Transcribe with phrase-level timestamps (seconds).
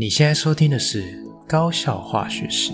[0.00, 1.02] 你现在收听的是
[1.48, 2.70] 《高效化学史》。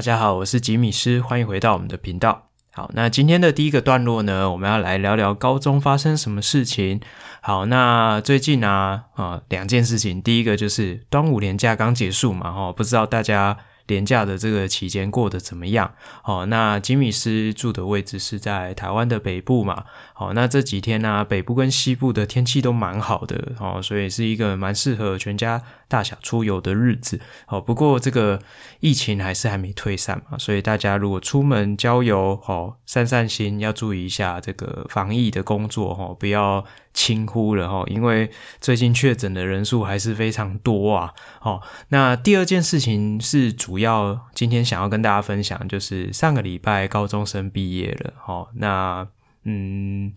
[0.00, 2.46] 大家好，我是吉米斯，欢迎回到我们的频道。
[2.72, 7.02] 好，那今天的第一个段落呢，我们要来聊聊高中发生什么事情。
[7.42, 13.58] 好，那最近啊，啊，两件事情，第一个就是端午连假刚结束嘛，哈，不知道大家。
[13.90, 15.92] 廉价的这个期间过得怎么样？
[16.22, 19.84] 哦，那吉米斯住的位置是在台湾的北部嘛？
[20.14, 27.20] 好，那这几天呢、北部跟西部的天气都蛮好的哦，所以是一个蛮适合全家大小出游的日子。
[27.48, 28.40] 哦，不过这个
[28.78, 36.64] 疫情还是还没退散嘛，所以大家如果出门郊游，哦，散散心，要注意一下这个防疫的工作，哦，不要。
[36.92, 38.28] 轻忽了哈，因为
[38.60, 41.14] 最近确诊的人数还是非常多啊。
[41.40, 48.12] 哦，那第二件事情是主要今天想要跟大家分享，就是上个礼拜高中生毕业了。
[48.16, 49.06] 哈，那
[49.44, 50.12] 嗯，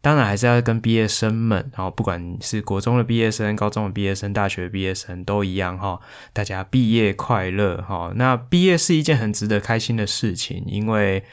[0.00, 6.00] 当然还是要跟毕业生们，然后，不管是国中的毕业生、高中的毕业生、大学毕业生都一样哈，
[6.32, 8.12] 大家毕业快乐哈。
[8.16, 11.24] 那毕业是一件很值得开心的事情，因为。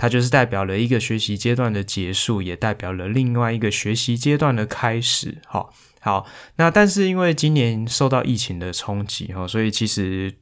[0.00, 5.38] 它就是代表了一个学习阶段的结束，也代表了另外一个学习阶段的开始。
[5.44, 10.32] 好，好，那但是因为今年受到疫情的冲击，哈，所以其实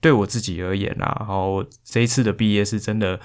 [0.00, 1.36] 对我自己而言啦，哈，
[1.84, 3.20] 这一次的毕业是真的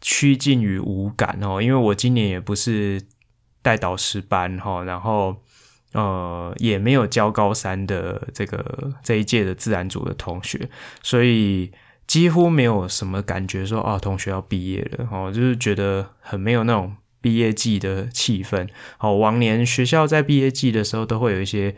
[0.00, 3.02] 趋近于无感哦，因为我今年也不是
[3.62, 5.36] 带导师班，哈，然后
[5.92, 10.68] 呃也没有教高三的这个这一届的自然组的同学，
[11.02, 11.72] 所以。
[12.06, 18.68] 几乎没有什么感觉说，啊，同学要毕业了，哦，就是觉得很没有那种毕业季的气氛。
[18.98, 21.74] 哦，往年学校在毕业季的时候都会有一些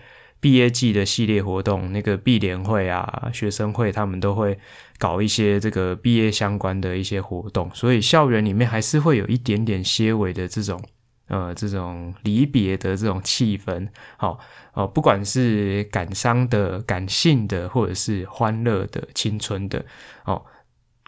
[0.47, 4.57] 毕业季的系列活动，那个毕联会啊、学生会，他们都会
[4.97, 10.81] 搞一些这个毕业相关的一些活动，所以校园里面还是会有一点点些微的这种。
[11.27, 14.39] 呃，这种离别的这种气氛，好、哦，
[14.75, 19.85] 哦，不管是感伤的、感性的，或者是欢乐的、青春的，
[20.27, 20.41] 哦，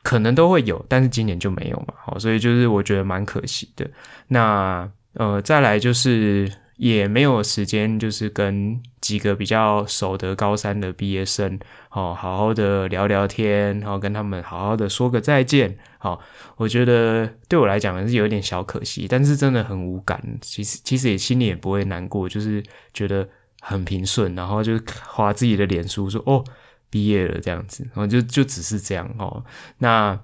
[0.02, 3.88] 可能都会有，但是今年就没有嘛，好、所以就是我觉得蛮可惜的。
[4.26, 6.50] 那呃，再来就是。
[6.78, 11.58] 也没有时间，就是跟几个比较熟的高三的毕业生，
[11.90, 16.20] 哦，好好的聊聊天，然后跟他们好好的说个再见，好，
[16.58, 23.26] 我觉得对我来讲是有点小可惜，但是真的很无感，其实其实也心里也不会难过，就是觉得
[23.62, 26.44] 很平顺，然后就滑自己的脸书说哦，
[26.90, 29.42] 毕业了这样子，然后就就只是这样哦。
[29.78, 30.20] 那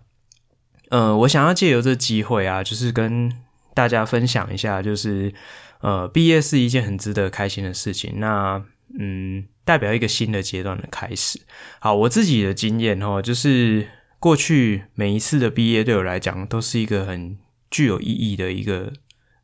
[0.91, 3.33] 呃，我想要借由这机会啊，就是跟
[3.73, 5.33] 大家分享一下，就是。
[5.81, 8.15] 呃，毕业是一件很值得开心的事情。
[8.17, 8.65] 那，
[8.99, 11.41] 嗯，代表一个新的阶段的开始。
[11.79, 17.39] 好，我自己的经验哦，就是过去每一次的毕业对我来讲都是一个很
[17.71, 18.93] 具有意义的一个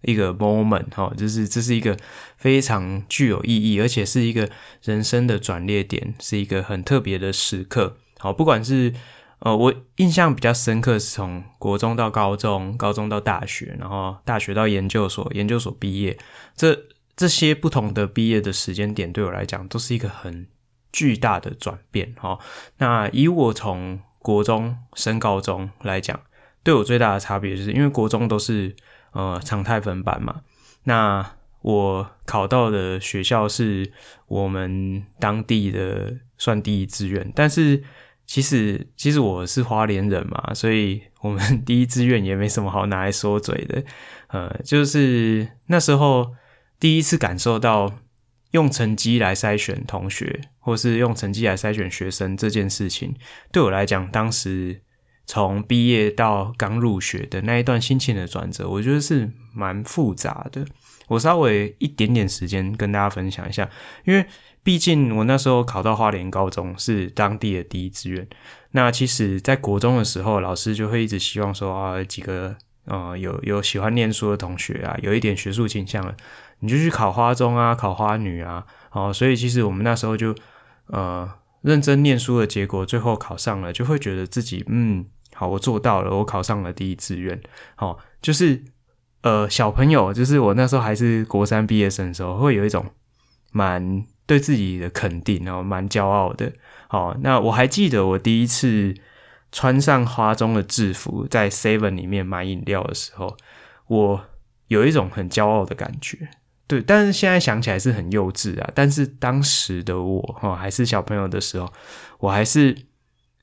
[0.03, 1.97] 一个 moment 哈，就是这是一个
[2.37, 4.49] 非常具有意义，而且是一个
[4.83, 7.97] 人生的转捩点，是一个很特别的时刻。
[8.19, 8.93] 好，不管是。
[9.43, 16.19] 呃，我印象比较深刻是从国中到高中，高中到大学，然后大学到研究所，研究所毕业，
[16.55, 16.79] 这
[17.21, 20.47] 这些不同的毕业的时间点对我来讲都是一个很
[20.91, 22.39] 巨大的转变哈。
[22.79, 26.19] 那以我从国中升高中来讲，
[26.63, 28.75] 对我最大的差别就是因为国中都是
[29.13, 30.41] 呃常态分班嘛，
[30.85, 33.93] 那我考到的学校是
[34.27, 37.85] 我们当地的算第一志愿，但是。
[38.27, 43.83] 其实，其实我是花莲人嘛，所以我们 第一志愿也没什么好拿来说嘴的。
[44.29, 46.33] 呃，就是那时候
[46.81, 48.01] 第一次感受到
[48.51, 53.15] 用成绩来筛选同学，或是用成绩来筛选学生这件事情，
[53.53, 54.81] 对我来讲，当时
[55.27, 60.65] 从毕业到刚入学的那一段心情的转折，我觉得是蛮复杂的。
[61.09, 63.71] 我稍微一点点时间跟大家分享一下，
[64.05, 64.27] 因为。
[64.63, 68.29] 毕竟我那时候考到花莲高中是当地的第一志愿，
[68.73, 76.15] 那其实，在国中的时候，老师就会一直希望说啊，几个呃有有喜欢念书的同学啊，有一点学术倾向的，
[76.61, 80.35] 你就去考花中啊，考花女啊，哦，所以其实我们那时候就
[80.87, 81.29] 呃
[81.63, 85.05] 认真念书的结果，最后考上了，就会觉得自己嗯
[85.35, 87.41] 好，我做到了，我考上了第一志愿，
[87.75, 88.63] 好，就是
[89.23, 92.87] 呃小朋友，就是我那时候还是国三毕业生的时候，会有一种
[93.53, 94.05] 蛮。
[94.27, 96.53] 对自己的肯定，然后蛮骄傲的。
[96.87, 98.95] 好，那我还记得我第一次
[99.51, 103.37] 穿上花中的制服，在 Seven 里面买饮料的时候，
[103.89, 104.25] 我
[104.69, 106.29] 有一种很骄傲的感觉。
[106.71, 108.71] 对，但是现在想起来是很幼稚啊。
[108.77, 111.69] 但是当时的我哈，还是小朋友的时候，
[112.21, 112.77] 我还是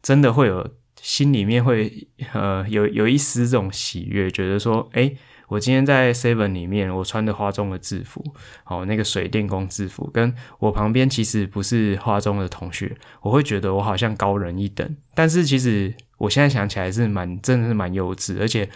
[0.01, 0.65] 真的会有
[1.01, 5.17] 心里面会呃有有一丝这种喜悦，觉得说，诶，
[5.49, 8.23] 我今天在 Seven 里面，我穿的花中的制服，
[8.63, 14.95] 哦，那个水电工制服，跟我旁边其实不是花中的同学，我会觉得我好像高人一等。
[15.13, 18.69] 但是其实我现在想起来是蛮真的是蛮幼稚，而且。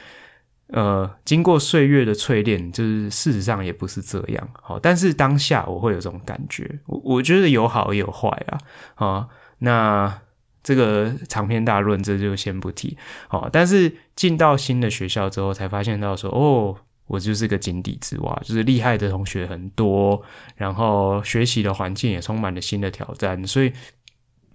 [0.71, 4.49] 呃，经过岁月的淬炼，就是事实上也不是这样。
[4.53, 8.57] 好，但是当下我会有这种感觉，我我觉得有好也有坏啊。
[8.95, 9.27] 啊，
[9.59, 10.21] 那
[10.63, 12.97] 这个长篇大论这就先不提。
[13.27, 16.77] 好，但是进到新的学校之后，才发现到说，哦，
[17.07, 20.21] 我就是个井底之蛙，就是厉害的同学很多，
[20.55, 23.73] 然后学习的环境也充满了新的挑战，所以。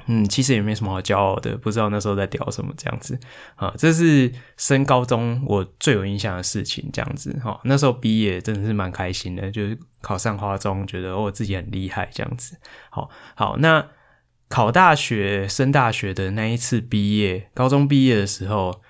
[0.07, 3.19] 嗯，其实也没什么好骄傲的，不知道那时候在屌什么这样子
[3.57, 3.75] 啊。
[3.77, 7.61] 这是升高中我最有印象的事情，这样子哈。
[7.65, 12.57] 那时候毕业真的是蛮开心的，就是考上花中，觉得我自己很厉害这样子。
[12.91, 13.87] 好，好，那
[14.49, 18.81] 考大学、升大学的那一次毕业，高中毕业的时候，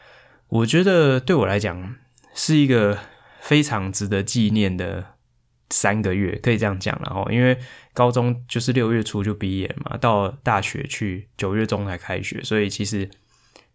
[0.48, 1.96] 我觉得对我来讲
[2.34, 2.98] 是一个
[3.40, 5.15] 非常值得纪念的。
[5.70, 7.58] 三个月可以这样讲，然后因为
[7.92, 13.08] 高中就是六月初就毕业嘛，到大学去九月中才开学，所以其实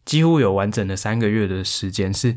[0.05, 2.35] 几乎有完整的三个月的时间是。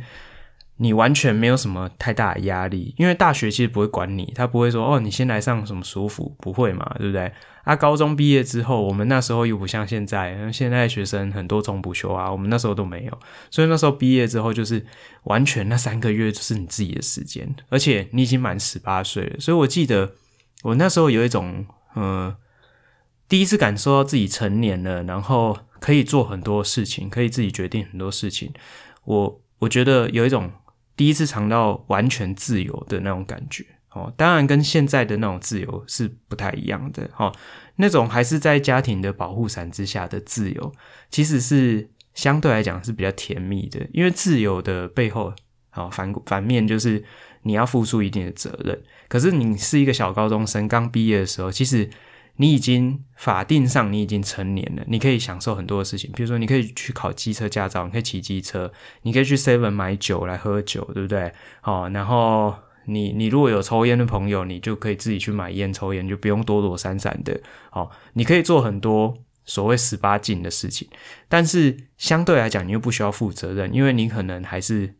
[0.76, 7.32] 你完全没有什么太大的压力，因为大学其实不会管你，他不会说哦，你先来上什么舒服，不会嘛，对不对？
[7.62, 13.18] 啊，高中毕业之后，我们那时候又不像现在，现在学生很多中补修啊，我们那时候都没有，
[13.50, 14.84] 所以那时候毕业之后就是
[15.22, 20.12] 完全那三个月就是你自己的时间，而且你已经满十八岁了，所以我记得
[20.64, 22.36] 我那时候有一种呃，
[23.28, 28.52] 第一次感受到自己成年了，然后可以做很多事情，可以自己决定很多事情，
[29.04, 30.50] 我我觉得有一种。
[30.96, 37.32] 第一次尝到完全自由的那种感觉，哦，当然跟现在的那种自由是不太一样的，哈，
[37.76, 40.72] 那种还是在家庭的保护伞之下的自由，
[41.10, 45.32] 其实是相对来讲是比较甜蜜的，因为自由的背后，
[45.70, 47.04] 好反反面就是
[47.42, 51.90] 你要付出一定的责任，可是你是一个小高中生刚毕业的时候，其实。
[52.36, 58.72] 你已经法定上你已经成年了，你可以享受很多的事情，比如说你可以去考机车驾照，你可以骑机车，
[59.02, 61.32] 你可以去 Seven 买酒来喝酒，对不对？
[61.62, 62.54] 哦，然后
[62.86, 67.40] 你你如果有抽烟的朋友，你就可以自己去买烟抽烟，就不用躲躲闪闪的。
[67.70, 70.88] 哦，你可以做很多所谓十八禁的事情，
[71.28, 74.94] 但是相对来讲，你又不需要负责任，因为你可能还是。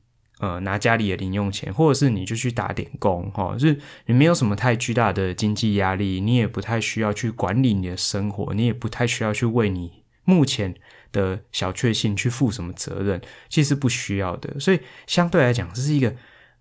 [0.45, 10.75] 呃，拿家里的零用钱，或者是你就去打点工，哈，就是你没有什么太巨大的经济压力，你也不太需要去管理你的生活，你也不太需要去为你目前
[11.13, 13.19] 的小确幸去负什么责任，
[13.49, 14.61] 其实不需要的。
[14.61, 16.15] 所以相对来讲，这是一个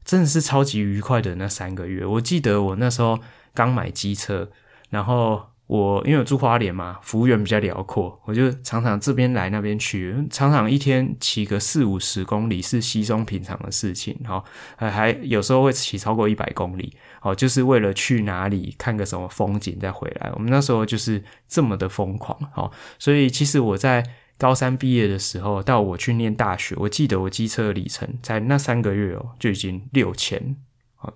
[0.05, 2.05] 真的是超级愉快的那三个月。
[2.05, 3.19] 我记得我那时候
[3.53, 4.49] 刚买机车，
[4.89, 5.52] 然后。
[5.65, 14.43] 我因为住花莲嘛，幅员比较辽阔，我就常常这边来那边去，常常一天骑个四五十公里是稀松平常的事情，哈，
[14.77, 20.29] 还有时候会骑超过一百公里，哦，就是为了去哪里看个什么风景再回来。
[20.35, 22.69] 我们那时候就是这么的疯狂，哈，
[22.99, 24.03] 所以其实我在
[24.37, 30.57] 高三毕业的时候，到我去念大学，我记得我机车的里程在那三个月哦就已经六千。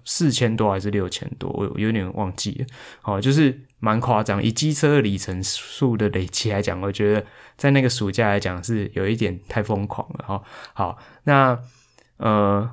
[0.06, 2.65] 四千多还是六千多，我有点忘记了。
[3.01, 4.41] 好，就是蛮夸张。
[4.41, 7.25] 以机车里程数的累积来讲，我觉得
[7.56, 10.25] 在那个暑假来讲是有一点太疯狂了。
[10.25, 11.60] 哈，好，那
[12.17, 12.70] 呃，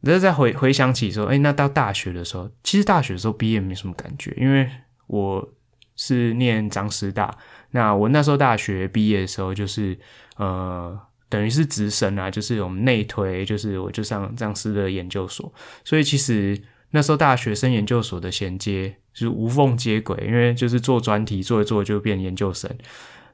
[0.00, 4.70] 那再回回想起说，诶，那到大学的时候，其实大学的时候毕业没什么感觉，因为
[5.06, 5.52] 我
[5.96, 7.36] 是念张师大。
[7.70, 9.98] 那我那时候大学毕业的时候，就是
[10.36, 11.00] 呃。
[11.34, 15.52] 等于是直升啊，就是我们内推，就是我就上这样师的研究所，
[15.84, 16.56] 所以其实
[16.92, 22.70] 那时候大学生研究所的衔接是无缝接轨，因为就是做专题做一做就变研究生，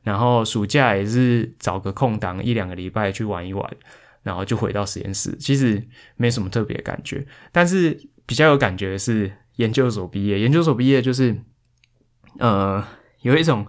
[0.02, 3.71] 然后暑假也是找个空档一两个礼拜去玩一玩，
[4.23, 11.37] 然后就回到实验室，其实没什么特别感觉，但是比较有感觉的是研究所毕业，研究所毕业就是
[12.38, 12.83] 呃
[13.21, 13.66] 有一种。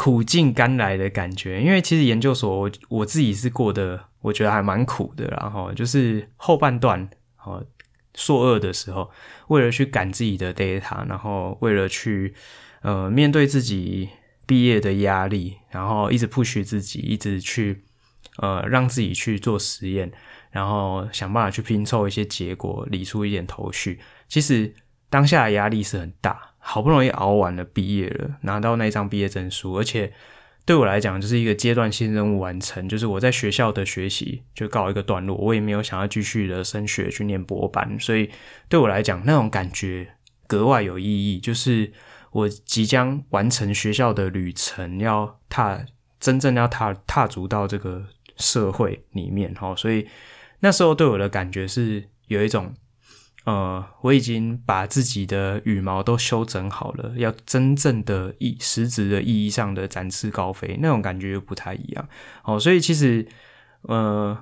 [0.00, 5.26] 苦尽甘来的感觉，因为其实研究所我我自己是过得，我觉得还蛮苦的。
[5.26, 7.06] 然后就是后半段，
[7.44, 7.62] 哦，
[8.14, 9.10] 硕二的时候，
[9.48, 12.32] 为了去赶自己的 data，然后为了去
[12.80, 14.08] 呃面对自己
[14.46, 17.84] 毕业的压力，然后一直 push 自己，一直去
[18.38, 20.10] 呃让自己去做实验，
[20.50, 24.00] 然后想办法去拼凑一些结果，理出一点头绪。
[24.28, 24.72] 其实
[25.10, 26.49] 当下的压力是很大。
[26.62, 30.12] 好不容易熬完了，毕业了，拿到那张毕业证书，而且
[30.66, 38.30] 对我来讲就是一个阶段性任务完成，就是我在学校的学习就告一个段落，我也没有想要继续的升学去念博班，所以
[38.68, 40.06] 对我来讲那种感觉
[40.46, 41.90] 格外有意义，就是
[42.30, 45.84] 我即将完成学校的旅程，要踏
[46.20, 48.04] 真正要踏踏足到这个
[48.36, 50.06] 社会里面哈，所以
[50.60, 52.74] 那时候对我的感觉是有一种。
[53.44, 62.08] 呃，我已经把自己的羽毛都修整好了，要真正的意实质的意义上的展翅高飞，那种感觉又不太一样。
[62.44, 63.26] 哦，所以其实
[63.82, 64.36] 呃，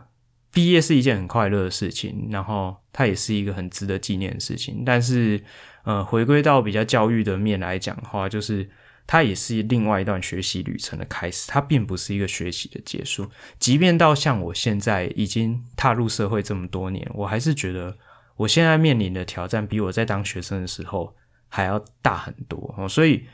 [0.53, 4.83] 毕业是一件很快乐的事情，然后它也是一个很值得纪念的事情。
[4.85, 5.41] 但是
[5.85, 8.69] 呃，回归到比较教育的面来讲的话，就是
[9.07, 13.31] 它也是另外一段学习旅程的开始，它并不是一个学习的结束。
[13.61, 17.97] 即便到像我现在已经踏入社会这么多年，我还是觉得。
[18.39, 21.15] 我现在面临的挑战比我在当学生的时候
[21.49, 23.27] 还要大很多哦，所以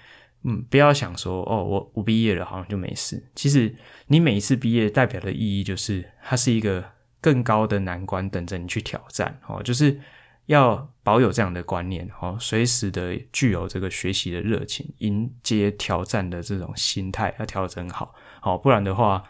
[0.45, 3.23] 嗯，不要想说哦，我我毕业了好像就没事。
[3.35, 3.75] 其实
[4.07, 6.85] 你每一次毕业代表的意义就是，它是一个
[7.21, 10.01] 更高的难关等着你去挑战哦，就是
[10.47, 19.23] 要保有这样的观念哦，随时的具有这个学习的热情，迎接挑战的这种心态要调整好哦，不然的话，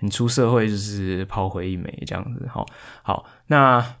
[0.00, 2.46] 你出社会就是炮灰一枚这样子。
[2.52, 2.66] 好，
[3.02, 3.96] 好，那。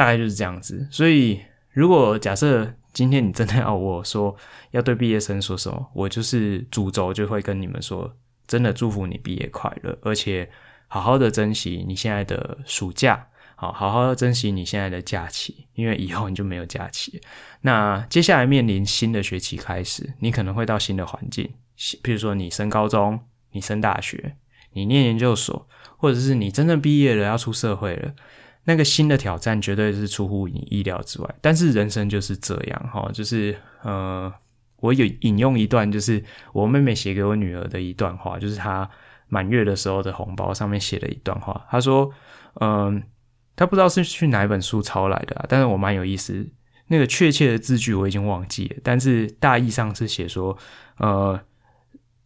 [0.00, 1.38] 大概就是这样子，所以
[1.72, 4.34] 如果假设今天你真的要我说
[4.70, 8.10] 要对毕业生说什么，我就是主轴就会跟你们说，
[8.48, 10.48] 真的祝福你毕业快乐，而且
[10.88, 13.26] 好好的珍惜你现在的暑假，
[13.56, 17.20] 好好好珍惜你现在的假期，因为以后你就没有假期。
[17.60, 21.46] 那接下来面临新的学期开始，你可能会到新的环境，
[22.02, 23.20] 比如说你升高中，
[23.52, 24.34] 你升大学，
[24.72, 28.14] 你念研究所，或者是你真正毕业了要出社会了。
[28.64, 34.32] 那个新的挑战绝对是出乎你意料之外，但是人生就是这样哈，就是呃，
[34.76, 38.88] 我有引用一段，就是我妹妹写给我女儿的一段话，就是她
[39.28, 42.10] 满月的时候的红包上面写了一段话，她说，
[42.60, 43.02] 嗯、
[43.56, 46.46] 她不知道是去哪本书抄来的，但是我蛮有意思，
[46.88, 50.56] 那个确切的字句我已经忘记了，但是大意上是写说，
[50.98, 51.40] 呃，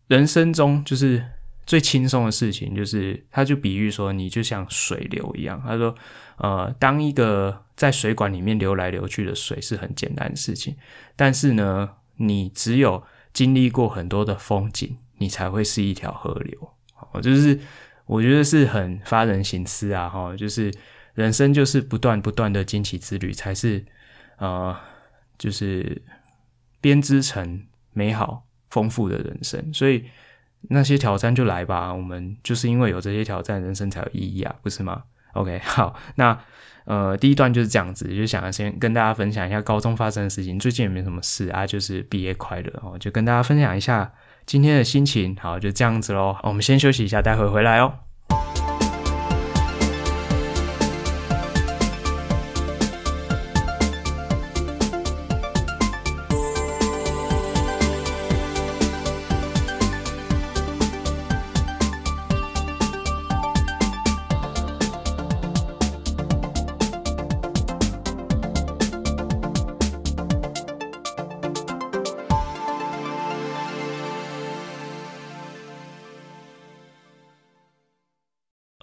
[0.08, 1.24] 人生中就是。
[1.66, 5.62] 最轻松的事情就是，他就比喻说，你就像水流一样。
[5.64, 5.94] 他说，
[6.36, 10.76] 呃，当一个在水管里面流来流去的水是很简单的事情，
[11.16, 13.02] 但是呢，你只有
[13.32, 16.70] 经历过很多的风景，你才会是一条河流。
[17.12, 17.58] 哦，就是
[18.04, 20.70] 我觉得是很发人省思啊，哈，就是
[21.14, 23.82] 人生就是不断不断的惊奇之旅，才是
[24.36, 24.76] 呃，
[25.38, 26.02] 就是
[26.82, 30.04] 编织成美好丰富的人生，所以。
[30.70, 35.02] 那些挑战就来吧，我们就是因为有这些挑战，人生才有意义啊，不是吗
[35.34, 36.38] ？OK， 好，那
[36.84, 40.58] 呃，第一段就是这样子，就想要先跟大家分享一下高中发生的事情。
[40.58, 44.12] 最近也没什么事啊，就是毕业快乐哦，就跟大家分享一下
[44.44, 45.34] 今天的心情。
[45.40, 48.03] 好，就这样子喽，我们先休息一下，待会回来哦。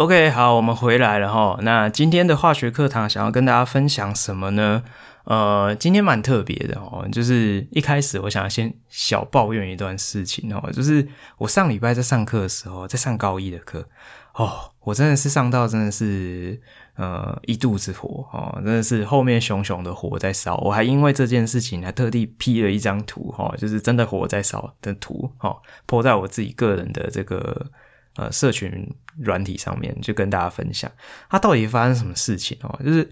[0.01, 1.59] OK，好，我们回来了哈。
[1.61, 4.81] 那今天的化学课堂想要跟大家分享什么呢？
[5.25, 13.87] 呃，今天蛮特别的哦，就是一开始我想先小抱怨一段事情哦，就是我上礼拜在上课的时候，在上高一的课
[14.33, 16.59] 哦，我真的是上到真的是
[16.95, 25.55] 呃一肚子火哦，真的是后面熊熊的火在烧，我还因为这件事情还特地 P 了一张图哈，就是真的火在烧的图哈
[25.87, 27.67] ，po 在我自己个人的这个。
[28.15, 28.69] 呃，社群
[29.17, 30.91] 软体上面就跟大家分享，
[31.29, 32.79] 它到底发生什么事情哦？
[32.83, 33.09] 就是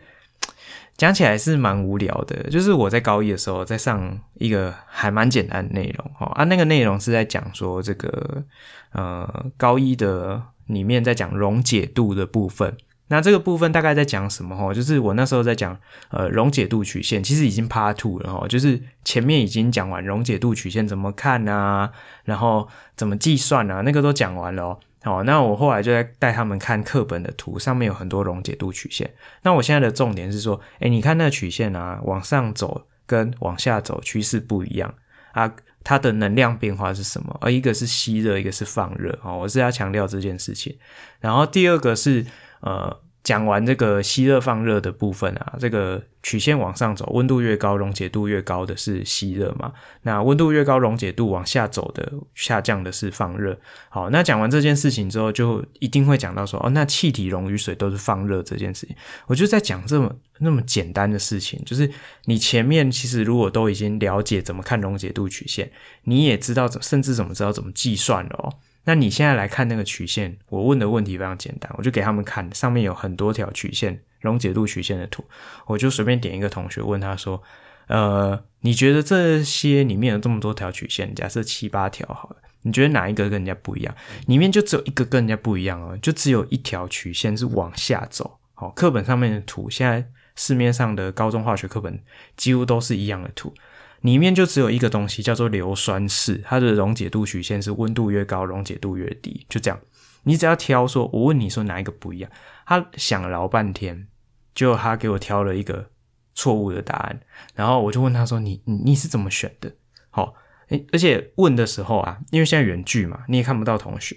[0.97, 2.43] 讲起来是蛮无聊的。
[2.49, 8.43] 就是我在高一的时候，在上一个还蛮简单的内容哦，啊，那个内容是在讲说这个
[8.91, 12.75] 呃高一的里面在讲溶解度的部分。
[13.11, 14.55] 那这个部分大概在讲什么？
[14.55, 15.75] 哈，就是我那时候在讲
[16.09, 21.91] 呃溶解度曲线，其实已经 part two 了哈，就是前面已经讲完溶解度曲线怎么看啊，
[22.25, 24.79] 然后怎么计算啊，那个都讲完了哦。
[25.03, 29.13] 哦，那我后来就在带他们看课本的图，上面有很多溶解度曲线。
[29.43, 34.93] 那我现在的重点是说，诶，你看那个曲线啊，往上走跟往下走趋势不一样
[35.33, 35.53] 啊，
[35.83, 37.37] 它的能量变化是什么？
[37.41, 39.17] 而一个是吸热，一个是放热。
[39.23, 40.77] 哦，我是要强调这件事情。
[41.19, 42.25] 然后第二个是。
[42.61, 42.93] 呃，
[43.29, 49.71] 讲完这个吸热放热的部分啊，这个曲线往上走，温度越高，溶解度越高的是吸热嘛？
[50.01, 53.55] 那温度越高，溶解度往下走的下降的是放热。
[53.89, 58.95] 好，那讲完这件事情之后，就一定会讲到说，哦，那气体溶于水都是放热这件事情。
[59.27, 61.87] 我就在讲这么那么简单的事情，就是
[62.25, 65.71] 你前面其实如果都已经了解怎么看溶解度曲线，
[66.05, 68.51] 你也知道甚至怎么知道怎么计算了哦。
[68.89, 75.23] 那你现在来看那个曲线，我问的问题非常简单，我就给他们看，上面有很多条曲线，溶解度曲线的图，
[75.67, 77.39] 我就随便点一个同学问他说，
[77.85, 83.95] 呃，你觉得这些里面有这么多条曲线，假设七八条好了，你觉得哪一个跟人家不一样？
[84.25, 88.39] 里面就只有一个跟人家不一样哦，就只有一条曲线是往下走。
[88.55, 90.03] 好，课本上面的图，现在
[90.35, 92.01] 市面上的高中化学课本
[92.35, 93.53] 几乎都是一样的图。
[94.01, 99.79] 里面就只有一个东西，叫做硫酸式，它的溶解度曲线是温度越高，溶解度越低，就这样。
[100.23, 102.31] 你只要挑说，我问你说哪一个不一样，
[102.65, 104.07] 他想了老半天，
[104.53, 105.89] 就他给我挑了一个
[106.33, 107.19] 错误的答案，
[107.55, 109.73] 然后我就问他说，你你你是怎么选的？
[110.09, 110.35] 好，
[110.69, 114.15] 诶，而且问的时候啊，因为现在远距嘛，你也看不到同学，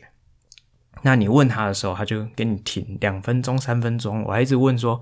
[1.02, 5.00] 那你问他的时候，他就给你停两分钟、三分钟，我还一直问说，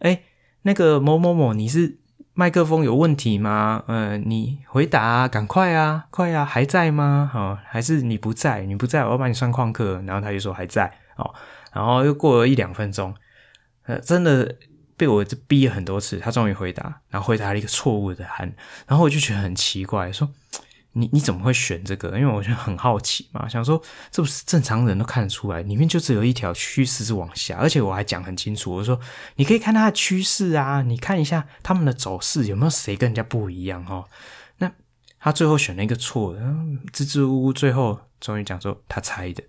[0.00, 0.24] 诶，
[0.62, 1.98] 那个某某某，你是？
[2.34, 3.84] 麦克风有问题吗？
[3.86, 7.30] 呃，你回答，赶快啊，快啊，还在吗？
[7.34, 8.62] 哦，还是你不在？
[8.62, 10.02] 你不在，我要帮你上旷课。
[10.06, 11.34] 然后他就说还在哦，
[11.72, 13.14] 然后又过了一两分钟，
[13.84, 14.56] 呃，真的
[14.96, 18.54] 被我逼了很多次，他终于回答，然后回答了一个错误的答案，
[18.86, 20.30] 然后我就觉得很奇怪，说。
[20.94, 22.08] 你你怎么会选这个？
[22.18, 23.80] 因为我就很好奇嘛，想说
[24.10, 29.00] 这不是正常人都看得出来，里面就只有一条趋势是往下，而且我还讲很清楚，我说
[29.36, 34.04] 你可以看它的趋势啊，你看一下他们的走势有没有谁跟人家不一样哈。
[34.58, 34.70] 那
[35.18, 36.40] 他最后选了一个错的，
[36.92, 39.42] 支支吾吾，最后终于讲说他猜的。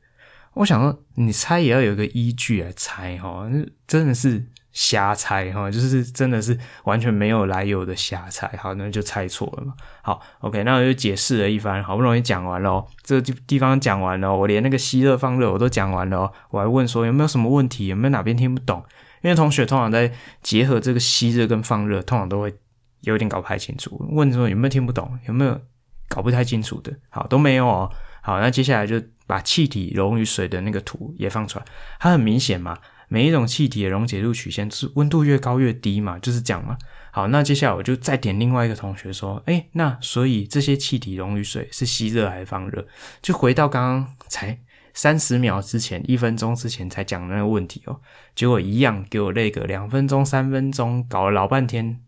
[0.54, 3.50] 我想说你猜也要有一个依据来猜哈，
[3.88, 4.46] 真的是。
[4.74, 9.74] 瞎猜哈，就是真的是完全没有来由的瞎猜，好，那就猜错了嘛。
[10.02, 18.84] 好，OK，那我就解释了一番，好不容易讲完了，这个地地方讲完了，我连那个吸热放热我都讲完了，我还问说有没有什么问题，有没有哪边听不懂？
[19.22, 20.12] 因为同学通常在
[20.42, 22.54] 结合这个吸热跟放热，通常都会
[23.02, 25.62] 有点搞不太清楚，问说有没有听不懂，有没有
[26.10, 27.90] 搞不太清楚的，好，都没有哦。
[28.24, 31.66] 好，那接下来就把气体溶于水的那个图也放出来，
[32.00, 32.80] 它很明显嘛。
[33.10, 36.76] 每一种气体的溶解度曲线是温度越高越低嘛，就是讲嘛。
[37.12, 42.88] 好，那接下来我就再点另外一个同学说，诶，那所以这些气体溶于水是吸热还是放热？
[43.22, 44.58] 就回到刚刚才
[44.96, 48.00] 三十秒之前、一分钟之前才讲的那个问题哦。
[48.34, 52.00] 结果一样给我那个两分钟、三分钟搞了老半天，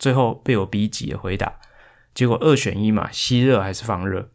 [0.00, 1.60] 最后被我逼急了回答。
[2.12, 4.30] 结果二选一嘛，吸热还是放热？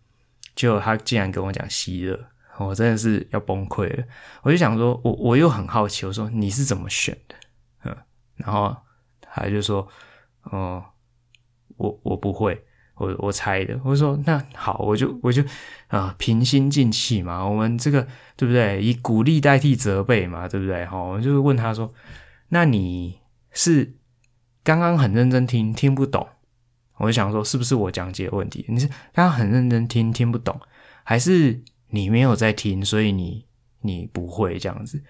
[0.56, 2.20] 结果他竟然跟我讲吸热。
[2.58, 4.04] 我真的是要崩溃了，
[4.42, 7.36] 我就想说，我我又很好奇，我说你是怎么选的？
[7.84, 7.98] 嗯，
[8.36, 8.74] 然后
[9.20, 9.86] 他就说，
[10.44, 10.82] 哦，
[11.76, 12.58] 我我不会，
[12.96, 13.78] 我我猜的。
[13.84, 15.44] 我说那好，我就我就
[15.90, 18.82] 啊、平心静气嘛，我们这个对不对？
[18.82, 20.86] 以鼓励代替责备嘛，对不对？
[20.86, 21.94] 哈，我就问他说，
[22.48, 23.20] 那你
[23.52, 23.98] 是
[24.64, 26.26] 刚刚很认真听听不懂？
[26.98, 28.66] 我就想说，是不是我讲解问题？
[28.68, 30.60] 你是刚刚很认真听听不懂，
[31.04, 31.62] 还是？
[31.90, 33.46] 你没有在听，所以你
[33.82, 35.02] 你不会这样子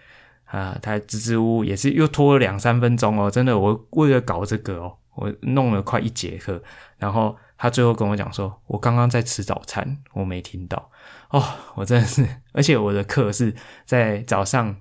[0.44, 0.78] 啊？
[0.82, 6.62] 他支支吾吾也是又拖了两三分钟哦，真的，我为了搞这个哦，我弄了快一节课，
[6.98, 10.92] 然后他最后跟我讲说，我刚刚在吃早餐，我没听到
[11.30, 11.44] 哦，
[11.76, 14.76] 我真的是，而且我的课是在早上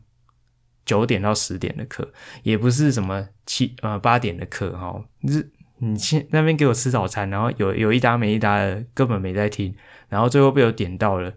[0.85, 2.13] 九点到十点的课，
[2.43, 5.51] 也不是什么七呃八点的课哈，是
[5.85, 9.75] 你去那边给我吃早餐，然后有有一搭没一搭的，根本没在听，
[10.09, 11.33] 然后最后被我点到了。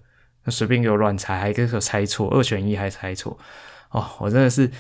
[0.46, 3.38] 那随便给我乱猜，还给我猜错，二选一还猜错，
[3.92, 4.72] 哦，我真的是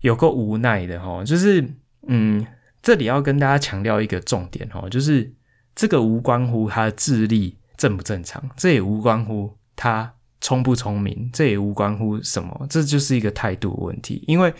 [0.00, 1.22] 有够无奈的哈。
[1.22, 1.62] 就是，
[2.06, 2.46] 嗯，
[2.80, 5.30] 这里要跟大家强调一个重点哈，就是
[5.74, 14.24] 这个无关乎他的智力正不正常，这也无关乎他聪不聪明，这也无关乎什么，这就是一个态度问题。
[14.26, 14.54] 因为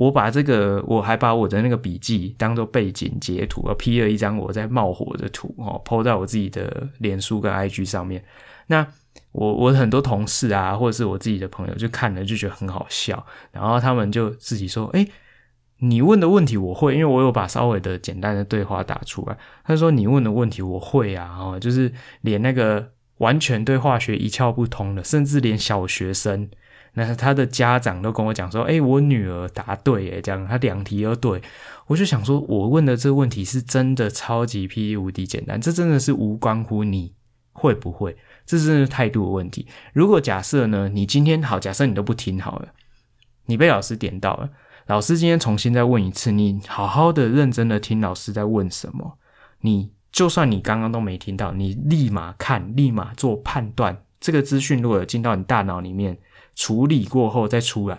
[0.00, 8.24] 我把这个，我还把我的那个笔记当做背景截图，我 P 了一张我在冒火的图，哦，PO 在我自己的脸书跟 IG 上面，
[8.66, 8.86] 那。
[9.32, 15.06] 我我很多同事啊，或者是我自己的朋友，就看了就觉得很好笑，然后他们就自己说：“诶，
[15.78, 26.48] 你问的问题我会，因为我有把稍微的简单的对话打出来。”他说：“你问的问题我会啊，哦，就是连那个完全对化学一窍不通的，甚至连小学生，
[26.94, 31.40] 那他的家长都跟我讲说：‘诶，我女儿答对，诶，这样他两题都对。’
[31.86, 37.14] 我就想说，我问的这个问题是真的超级霹雳无敌简单，这真的是无关乎你
[37.52, 39.68] 会不会。”这真的是态度的问题。
[39.92, 42.68] 如果假设呢，你今天好，假设你都不听好了，
[43.46, 44.50] 你被老师点到了，
[44.86, 49.18] 老师今天重新再问一次，你好好的、认真的听老师在问什么。
[49.60, 54.02] 你就算你刚刚都没听到，你立马看，立马做判断。
[54.18, 56.18] 这个资讯如果进到你大脑里面，
[56.54, 57.98] 处理过后再出来，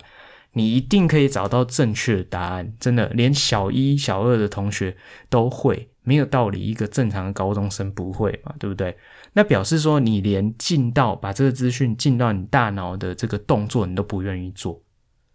[0.52, 2.72] 你一定可以找到正确的答案。
[2.78, 4.96] 真的，连小一、小二的同学
[5.28, 8.54] 都会，没有道理一个正常的高中生不会嘛？
[8.58, 8.96] 对不对？
[9.32, 14.82] 那表示说，你连进到把这个资讯进到你大脑的这个动作，你都不愿意做。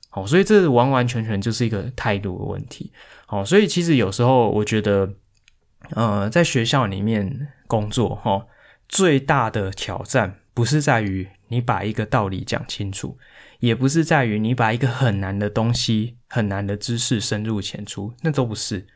[0.09, 2.91] 好，所以这完完全全就是一个态度的问题。
[3.25, 5.09] 好，所以其实有时候我觉得，
[5.91, 8.45] 呃，在学校里面工作，哈，
[8.87, 13.15] 最大的挑战不是在于你把一个道理讲清楚，
[13.59, 18.87] 也不是在于你把一个很难的东西、很难的知识深入浅出，那都不是。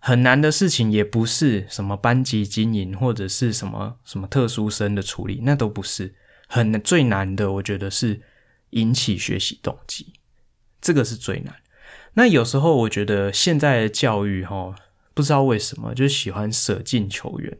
[0.00, 6.14] 很难的事情，也不是什么班级经营或者是什么什么特殊生的处理，那都不是。
[6.46, 8.20] 很最难的，我觉得是
[8.72, 10.12] 引起学习动机。
[10.78, 11.56] 这个是最难。
[12.12, 14.74] 那有时候我觉得现在的教育，哈，
[15.14, 17.56] 不知道为什么就喜欢舍近求远，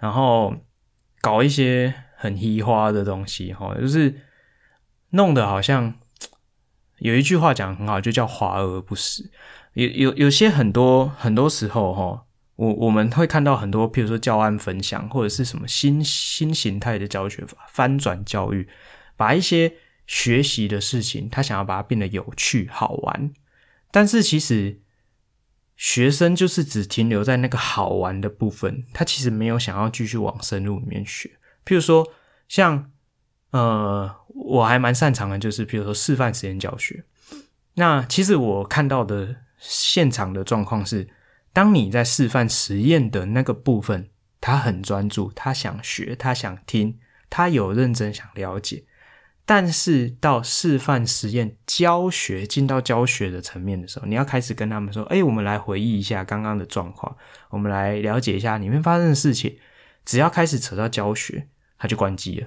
[0.00, 0.56] 然后
[1.20, 4.14] 搞一些很嘻花的东西，哈，就是
[5.10, 5.94] 弄得好像
[6.98, 9.30] 有一句话讲很好，就叫华而不实。
[9.72, 18.68] 有有有些很多很多时候，哈，我我们会看到很多，譬如说教案分享，或者是什么新新形态的教学法，翻转教育，
[19.16, 19.72] 把一些。
[20.10, 23.32] 学习的事情，他想要把它变得有趣好玩，
[23.92, 24.80] 但是其实
[25.76, 31.30] 学生就是只停留在那个好玩的部分，他其实没有想要继续往深入里面学。
[31.70, 32.04] 譬如说，
[32.48, 32.90] 像
[33.52, 37.04] 呃，我还蛮擅长的，就是譬如说示范实验教学。
[37.74, 41.08] 那其实我看到的现场的状况是，
[41.52, 44.08] 当你在示范实验的那个部分，
[44.40, 48.82] 他很专注，他想学，他想听，他有认真想了解。
[49.46, 57.16] 但是到示范实验教学进到教学的层面的时候，你要开始跟他们说：“哎，我们来回忆一下刚刚的状况，
[57.50, 59.56] 我们来了解一下里面发生的事情。”
[60.02, 61.46] 只要开始扯到教学，
[61.80, 62.46] 他就关机了，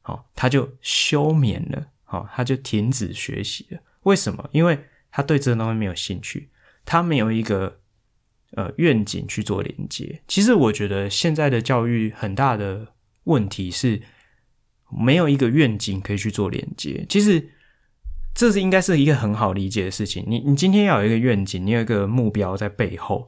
[0.00, 3.78] 好，他就休眠了，好，他就停止学习了。
[4.04, 4.48] 为什么？
[4.52, 4.78] 因为
[5.10, 6.48] 他对这个东西没有兴趣，
[6.86, 7.80] 他没有一个
[8.52, 10.22] 呃愿景去做连接。
[10.26, 12.94] 其实我觉得现在的教育很大的
[13.24, 14.00] 问题是。
[14.94, 17.48] 没有一个愿景可以去做连接，其实
[18.34, 20.22] 这是应该是一个很好理解的事情。
[20.28, 23.26] 你你今天要有一个愿景，你有一个目标在背后，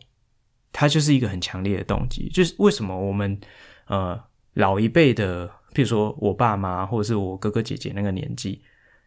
[0.73, 2.29] 它就是一个很强烈的动机。
[2.29, 3.41] 就是为什么我们
[3.87, 4.23] 呃
[4.55, 8.63] 老一辈的，譬如说我爸妈或者是我哥哥姐姐那个年纪，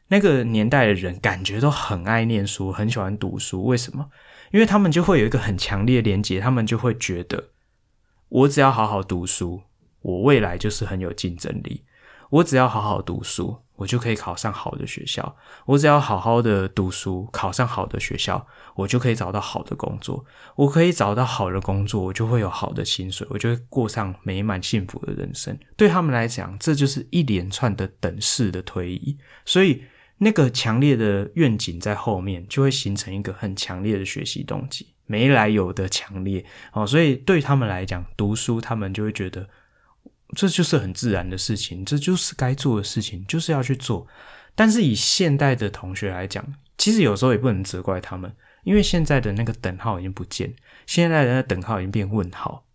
[0.10, 3.66] 那个年代的人，感觉都很爱念书，很喜欢读书。
[3.66, 4.10] 为什么？
[4.52, 7.50] 因为他们就会有一个很强烈的连接，他们就会觉得，
[8.30, 9.62] 我只要好好读书，
[10.02, 11.84] 我未来就是很有竞争力。
[12.30, 15.38] 我只要好好读书，我就可以考上好的学校。
[15.66, 20.26] 我只要好好的读书，考上好的学校，我就可以找到好的工作。
[20.56, 25.58] 我可以找到好的工作，我就会有好的薪水，我就会过上美满幸福的人生。
[25.78, 29.18] 对他们来讲，这就是一连串的等式的推移。
[29.46, 29.84] 所以，
[30.18, 36.86] 那个强烈的愿景在后面，就会形成一个很强烈的学习动机，没来由的强烈哦。
[36.86, 39.48] 所以，对他们来讲，读书，他们就会觉得。
[40.36, 44.08] 这就是很自然的事情，这就是该做的事情，就是要去做。
[44.56, 46.46] 但是以现代的同学来讲，
[46.78, 52.66] 其实有时候也不能责怪他们，因为现在的那个等号已经不见，现在的等号已经变问号。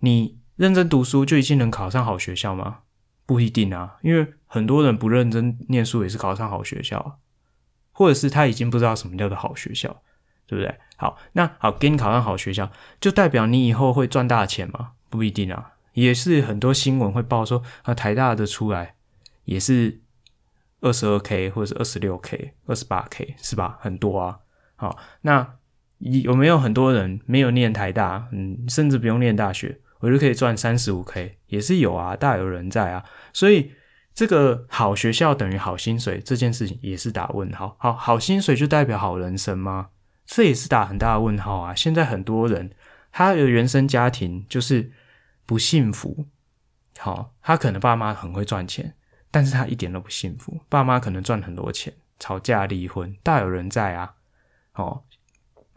[0.00, 2.80] 你认真读书就一定能考上好学校吗？
[3.24, 7.20] 不一定啊，因为很多人不认真念书也是考上好学校，
[7.92, 10.02] 或者是他已经不知道什么叫做好学校，
[10.46, 10.78] 对不对？
[10.96, 14.92] 好，那好，给你考上好学校，就代表你以后会赚大钱吗？
[15.08, 15.71] 不一定啊。
[15.94, 18.94] 也是很多新闻会报说啊，台大的出来
[19.44, 20.00] 也是
[20.80, 23.78] 二十二 K 或者是二十六 K、二十八 K 是吧？
[23.80, 24.38] 很多啊。
[24.76, 25.54] 好，那
[25.98, 31.38] 有没有很多人没有念台大，嗯，甚至不用念大学，我就可以赚三十五 K？
[31.48, 33.04] 也是有啊，大有人在啊。
[33.34, 33.72] 所以
[34.14, 37.76] 这个好学校等于好薪水这件事情也是打问号。
[37.78, 39.90] 好，好薪水就代表好人生吗？
[40.24, 41.74] 这也是打很大的问号啊。
[41.74, 42.70] 现在很多人
[43.12, 44.90] 他的原生家庭就是。
[45.44, 46.26] 不幸福，
[46.98, 48.94] 好，他可能爸妈很会赚钱，
[49.30, 50.60] 但是他一点都不幸福。
[50.68, 54.14] 爸妈可能赚很多钱，吵架离婚，大有人在啊。
[54.74, 55.04] 哦，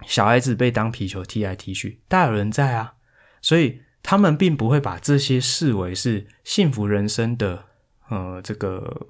[0.06, 2.96] 小孩子被当皮球踢来踢去，大有人在啊。
[3.42, 7.66] 所以他们并不会把这些视为是幸福人生的
[8.10, 9.10] 呃这个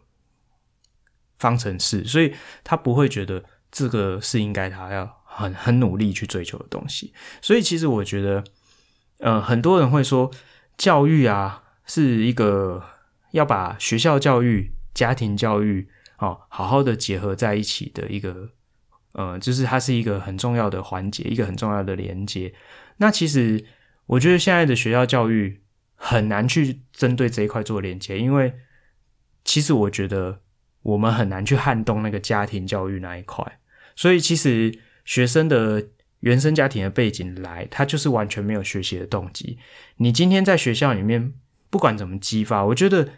[1.37, 7.13] 方程式，所以他不会觉得这个是应该他要很很努力去追求的东西。
[7.41, 8.43] 所以其实我觉得，
[9.19, 10.31] 呃，很多人会说。
[10.77, 12.83] 教育啊，是一个
[13.31, 18.49] 要把学校教育、家庭教育，哦，好好的结合在一起的一个
[19.13, 22.53] 呃，就是它是一个很重要的环节，一个很重要的连接。
[22.97, 23.63] 那其实
[24.05, 25.61] 我觉得现在的学校教育
[25.95, 28.53] 很难去针对这一块做连接，因为
[29.45, 30.41] 其实我觉得
[30.81, 33.59] 我们很难去撼动那个家庭教育那一块。
[33.95, 35.87] 所以其实学生的
[36.19, 39.57] 原生家庭的背景来，他就是完全没有学习的动机。
[39.97, 41.33] 你今天在学校里面
[41.69, 43.09] 不管怎么激发，我觉得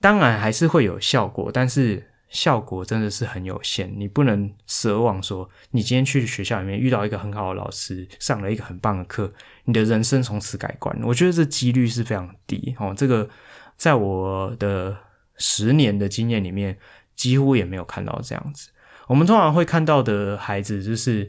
[0.00, 2.06] 当然还是会有效果，但是。
[2.30, 9.32] 效果真的是很有限，你不能奢望说，你今天去学校里面遇到一个很好的老师，上了一个很棒的课，
[9.64, 10.96] 你的人生从此改观。
[11.02, 12.94] 我觉得这几率是非常低哦。
[12.96, 13.28] 这个
[13.76, 14.96] 在我的
[15.38, 16.78] 十年的经验里面，
[17.16, 18.70] 几乎也没有看到这样子。
[19.08, 21.28] 我们通常会看到的孩子，就是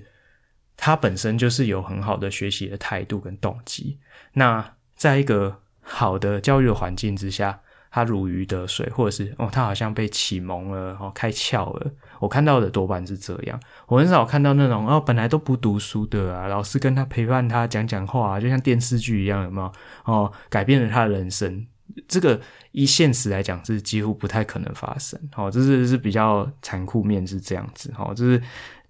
[0.82, 4.00] 他本身就是有很好的学习的态度跟动机。
[4.34, 7.62] 那在一个好的教育环境之下。
[7.94, 11.92] 他如鱼得水，或者是哦，他好像被启蒙了，哦，开窍了。
[12.22, 19.74] 我看到的多半是这样，我很少看到那种哦，本来都不读书的啊，老师跟他陪伴他讲讲话，就像电视剧一样，有没有？
[20.06, 21.68] 哦，改变了他的人生。
[22.08, 22.40] 这个
[22.72, 25.20] 以现实来讲是几乎不太可能发生。
[25.36, 27.94] 哦，这是是比较残酷面是这样子。
[27.98, 28.42] 哦，这是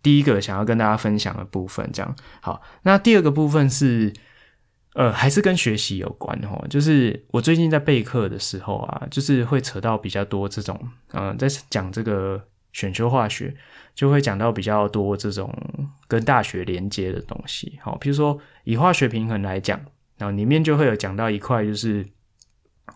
[0.02, 1.90] 第一个想要跟大家分享的部分。
[1.94, 4.14] 这样好，那第二个部分是。
[4.94, 10.78] 呃，还是跟学习有关齁，就是我最近在备课的时候啊，就是会扯到比较多这种，
[11.14, 13.56] 嗯、在讲这个选修化学，
[13.96, 15.50] 就会讲到比较多这种
[16.10, 17.80] 跟大学连接的东西。
[17.82, 19.80] 好，比如说以化学平衡来讲，
[20.18, 22.06] 然后里面就会有讲到一块，就是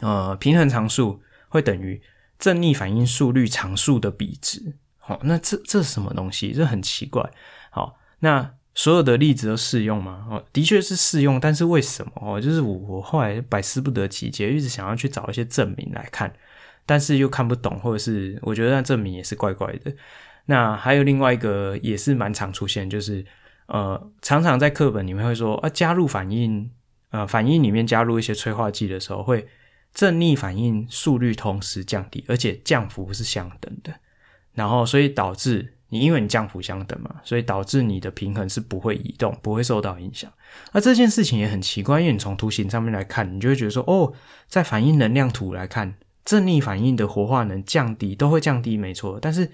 [0.02, 2.02] 呃，平衡常数会等于
[2.38, 4.76] 正逆反应速率常数的比值。
[5.06, 6.52] 好，那这这是什么东西？
[6.52, 7.30] 这很奇怪。
[7.70, 8.54] 好，那。
[8.78, 10.28] 所有的例子都适用吗？
[10.30, 12.12] 哦，的确是适用，但是为什么？
[12.16, 16.30] 哦，就是我我后来百思不得其解，一直想要去找一些证明来看，
[16.86, 19.96] 但是又看不懂，或者是我觉得那证明也是怪怪的。
[20.48, 23.26] 那还有另外一个也是蛮常出现，就是
[23.68, 26.70] 呃，常常在课本里面会说啊，加入反应，
[27.12, 29.48] 呃，反应里面加入一些催化剂的时候，会
[29.94, 33.94] 正逆反应速率同时降低，而且降幅是相等的，
[34.56, 35.74] 然后所以导致。
[35.90, 40.30] 你因为你降幅相等嘛，所以导致你的平衡是不会移动，不会受到影响。
[40.74, 44.12] 那这件事情也很奇怪，因为你从图形上面来看，你就会觉得说，哦，
[44.48, 49.20] 在反应能量图来看，正逆反应的活化能降低都会降低，没错。
[49.22, 49.50] 但是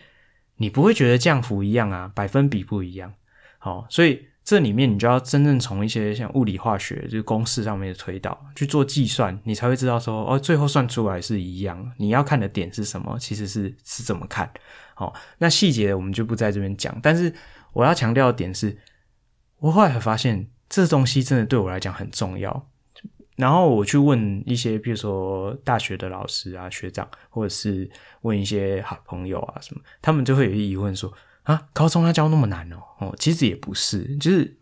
[0.55, 3.13] 你不会觉得降幅一样啊，百分比不一样。
[3.59, 4.27] 好，所以。
[4.43, 11.91] 这里面你就要真正从一些像物理化学就是公式上面的推导去做计算，你才会知道说哦，最后算出来是一样。
[11.97, 13.15] 你要看的点是什么？
[13.19, 14.51] 其实是是怎么看。
[15.01, 16.95] 好，那细节我们就不在这边讲。
[17.01, 17.33] 但是
[17.73, 18.77] 我要强调的点是，
[19.57, 22.69] 我后来才发现这东西真的对我来讲很重要。
[23.35, 27.89] 然后我去问一些，比如说大学的老师啊、学长，或者是
[28.21, 31.11] 问一些好朋友啊什么，他们就会有些疑问说。
[31.41, 32.77] 啊，高中要教那么难哦？
[32.99, 34.59] 哦，其实也不是，就是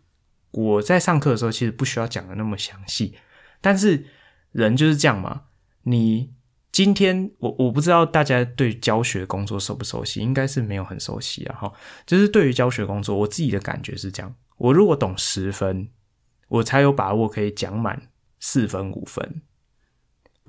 [0.52, 3.14] 我在上课的时候，其实不需要讲的那么详细。
[3.60, 4.06] 但是
[4.52, 5.42] 人就是这样嘛。
[5.82, 6.32] 你
[6.72, 11.56] 今天我我不知道大家对教学工作熟不熟悉，应该是没有很熟悉啊。
[11.56, 11.72] 哈，
[12.06, 15.88] 就是对于教学工作，我自己的感觉是这样：我如果懂十分，
[16.48, 19.42] 我才有把握可以讲满四分五分。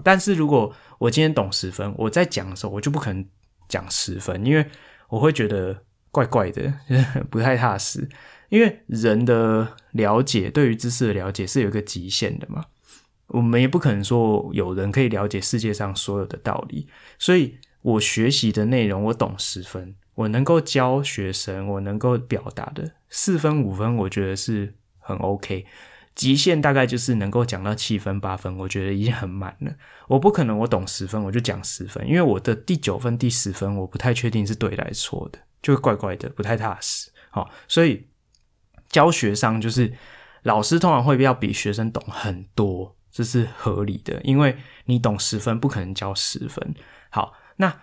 [0.03, 3.25] 但是如果我今天懂十分，我在讲的时候，我就不可能
[3.67, 4.65] 讲十分，因为
[5.09, 5.83] 我会觉得。
[6.13, 6.73] 怪怪的，
[7.29, 8.09] 不太踏实。
[8.49, 12.65] 因为人的了解，对于知识的了解是有一个极限的嘛。
[13.31, 16.87] 我们也不可能说有人可以了解世界上所有的道理。
[17.17, 25.65] 所以我学习的内容，我懂十分，我能够教学生，我能够表达的四分五分，我觉得是很 OK。
[26.13, 29.73] 极限大概就是能够讲到七分八分，我觉得已经很满了。
[30.09, 35.39] 我不可能我懂十分我就讲十分，因为我的第九分、第十分，我不太确定是对还是错的。
[35.61, 37.09] 就怪怪的，不太踏实。
[37.29, 38.07] 好，所以
[38.89, 39.93] 教学上就是
[40.43, 46.73] 老师通常会要比学生懂很多，这是合理的，因为你懂十分，不可能教十分。
[47.09, 47.75] 好，那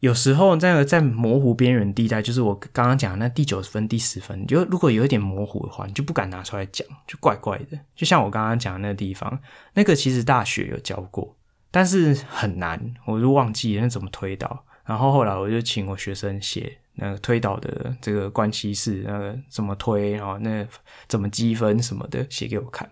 [0.00, 7.78] 有时候在在模糊边缘地带，就是我刚刚讲那第九十分、第十分，就如果有一点模糊的话，你就不敢拿出来讲，就怪怪的。
[7.94, 9.38] 就像我刚刚讲的那个地方，
[9.74, 11.36] 那个其实大学有教过，
[11.70, 14.64] 但是很难，我就忘记那怎么推导。
[14.84, 16.78] 然后后来我就请我学生写。
[16.96, 20.64] 那个推导的这个关系式，那个怎么推，然后那
[21.08, 22.88] 怎么积分什么的写给我看，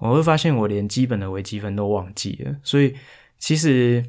[0.00, 2.96] 我会发现我连基本的微积分都忘记了，所以
[3.38, 4.04] 其实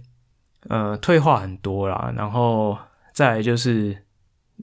[0.69, 2.77] 呃退化很多啦，然后
[3.13, 3.95] 再来就是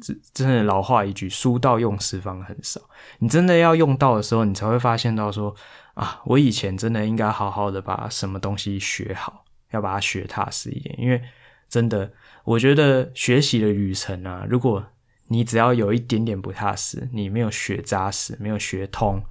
[0.00, 2.80] 真真的老话一句，书到用时方很少，
[3.18, 5.54] 你真的要用到的时候，你才会发现到说
[5.94, 11.22] 啊，我以前真的应该好好的把什么东西学好，要把它学踏实一点，因为
[11.68, 12.10] 真的。
[12.44, 14.82] 我觉得学习的旅程啊，如果
[15.26, 19.22] 你只要有一点点不踏实，你没有学扎实，没有学通，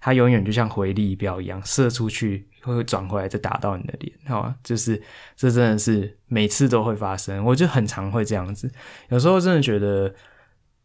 [0.00, 4.54] 它永远就像回力镖一样射出去，会转回来再打到你的脸，好吧？
[4.62, 5.00] 就是
[5.36, 8.70] 这真的是每次都会发生，我就很常会这样子。
[9.08, 10.14] 有时候真的觉得。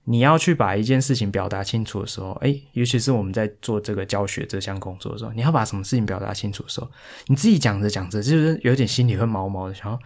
[0.06, 6.89] 你要去把一件事情表达清楚的时候，哎，尤其是我们在做这个教学这项工作的时候，你要把什么事情表达清楚的时候，
[7.28, 10.00] 你自己讲着讲着，就是有点心里会毛毛的，想要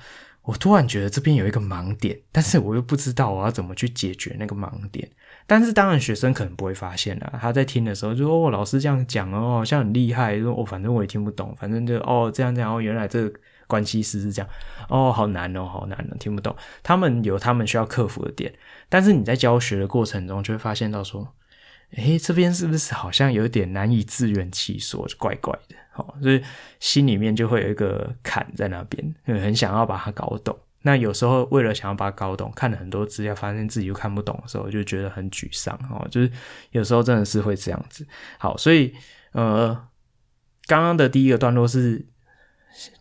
[0.43, 5.09] 我突然觉得这边有一个盲点，但是我又不知道我要怎么去解决那个盲点。
[5.47, 14.49] 但是当然，学生可能不会发现啊，他在听的时候就说：“哦，老师这样讲哦，好像很厉害。”说：“哦，反正我也听不懂，反正就哦这样这样哦，原来这个。”关系式是这样
[14.89, 16.55] 哦，好难哦，好难哦，听不懂。
[16.83, 18.53] 他们有他们需要克服的点，
[18.89, 21.27] 但是你在教学的过程中就会发现到说，
[21.95, 25.75] 诶，这边是不是好像有点难以自圆其说，怪怪的。
[25.91, 26.43] 好，所以
[26.79, 30.55] 心里面就会有一个坎在那边，很想要把它搞懂。
[30.85, 36.07] 那有时候为了想要把它搞懂，看了很多资料，发现自己又看不懂的时候，就觉得很沮丧哦。
[36.09, 36.31] 就是
[36.71, 38.07] 有时候真的是会这样子。
[38.37, 38.93] 好，所以
[39.33, 39.87] 呃，
[40.67, 42.05] 刚刚的第一个段落是。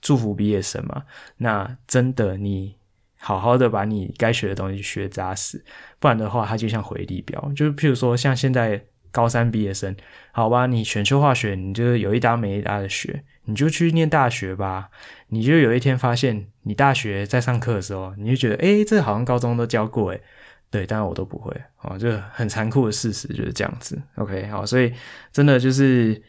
[0.00, 1.02] 祝福毕业生嘛，
[1.38, 2.76] 那真的你
[3.18, 5.64] 好好的把你该学的东西学扎实，
[5.98, 7.52] 不然的话，它就像回力标。
[7.56, 9.96] 就是譬如说，像现在高三毕业生，
[10.30, 14.88] 好吧，你选修化学，你就有一搭没一搭的学，你就去念大学吧。
[15.34, 20.22] 你就有一天发现，你大学在上课的时候，你就觉得，诶，这好像高中都教过，诶，
[20.70, 24.00] 对，当然我都不会，哦，就很残酷的事实就是这样子。
[24.14, 24.92] OK，好，所以
[25.32, 26.22] 真的就是，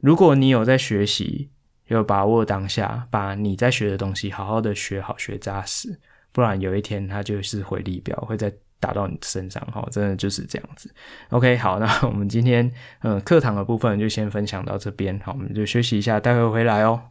[0.00, 1.48] 如果你有在学习。
[1.90, 5.88] 要把握当下，把你在学的东西好好的学好，学扎实，
[6.30, 9.60] 不然有一天它就是回力镖，会再打到你身上。
[9.72, 10.88] 哈，真的就是这样子。
[11.30, 12.70] OK，好，那我们今天
[13.02, 17.02] 嗯课堂的部分就先分享到这边，好，我们就休息一下，待会回来哦。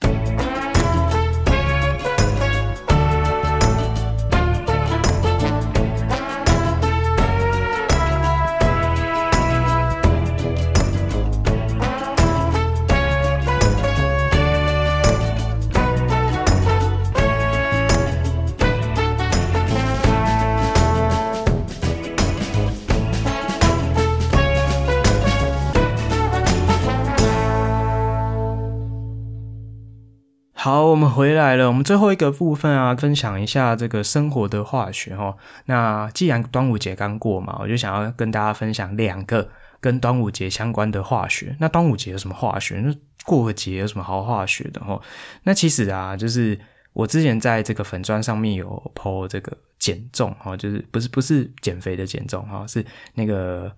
[30.70, 31.66] 好，我们回来了。
[31.66, 35.36] 我们最后一个部分啊，分享一下这个生活的化学哦。
[35.66, 39.50] 那既然端午节刚过嘛，我就想要跟大家分享两个
[39.82, 41.56] 跟端午节相关的化学。
[41.60, 42.76] 那端午节有什么化学？
[42.86, 42.94] 那
[43.26, 45.02] 过个节有什么好化学的齁？
[45.42, 46.60] 那其实啊，就是
[46.94, 53.72] 我之前在这个粉砖上面有 po 这个减重齁，就是不是不是减肥的减重哈，是那个。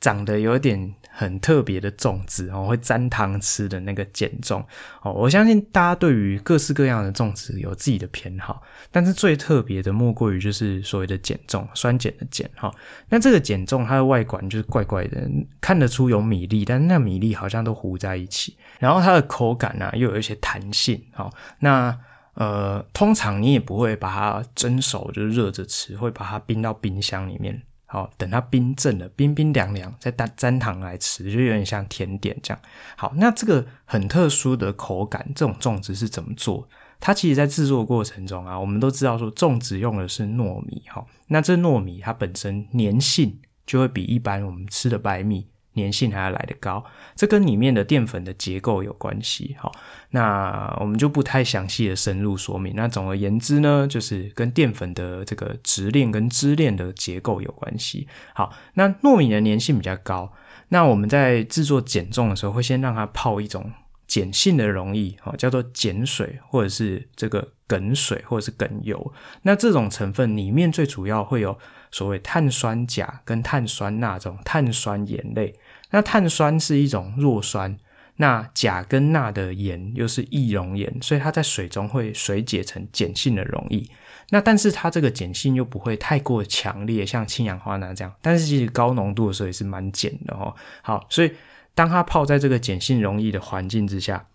[0.00, 4.64] 长得有点很特别的粽子哦，会沾糖吃的那个碱粽
[5.02, 5.12] 哦。
[5.12, 12.72] 我相信大家对于各式各样的粽子有自己的偏好，但是最特别的莫过于就是所谓的碱粽，酸碱的碱哈。
[13.08, 15.28] 那这个碱粽它的外观就是怪怪的，
[15.60, 18.56] 看得出有米粒，但是那米粒好像都糊在一起。
[18.78, 21.28] 然后它的口感呢、又有一些弹性哈。
[21.58, 21.98] 那
[22.34, 27.60] 呃，通常你也不会把它蒸熟，就热着吃，会把它冰到冰箱里面。
[27.90, 32.60] 好，等它冰镇了，冰冰凉凉，再沾沾糖来吃，就有点像甜点这样。
[32.96, 36.68] 好，那这个很特殊的口感，这种粽子是怎么做？
[37.00, 45.46] 它其实，在制作过程中啊，我们都知道说，粽子用的是糯米，哈，那这糯米它本身粘性就会比一般我们吃的白米。
[45.78, 49.56] 粘性还要来得高，这跟里面的淀粉的结构有关系。
[49.58, 49.72] 好，
[50.10, 52.74] 那我们就不太详细的深入说明。
[52.76, 58.08] 那总而言之呢，就是跟淀粉的这个直链跟支链的结构有关系。
[58.34, 60.32] 好，那糯米的粘性比较高，
[60.68, 63.72] 那我们在制作碱粽的时候，会先让它泡一种
[64.06, 69.12] 碱性的溶液，好，叫做碱水或者是这个梗水或者是梗油。
[69.42, 71.58] 那这种成分里面最主要会有
[71.90, 75.54] 所谓碳酸钾跟碳酸钠这种碳酸盐类。
[75.90, 77.76] 那碳酸是一种弱酸，
[78.16, 83.84] 那钾跟钠的盐又是易溶盐，所以它在水中会水解成碱性的溶液。
[84.30, 88.12] 那但是它这个碱性又不会太过强烈，像氢氧化钠这样。
[88.20, 90.54] 但是其实高浓度的时候也是蛮碱的哦。
[90.82, 91.32] 好，所以
[91.74, 94.26] 当它泡在这个碱性溶液的环境之下，